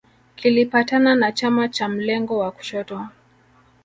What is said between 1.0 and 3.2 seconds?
na chama cha mlengo wa kushoto